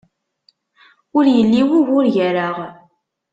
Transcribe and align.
Ur 1.17 1.25
yelli 1.35 1.61
wugur 1.69 2.05
gar-aɣ. 2.15 2.57